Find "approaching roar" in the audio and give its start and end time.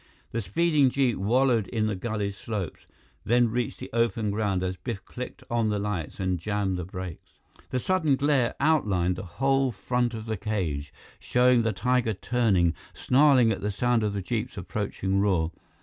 14.57-15.51